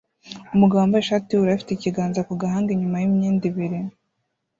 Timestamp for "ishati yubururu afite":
1.03-1.71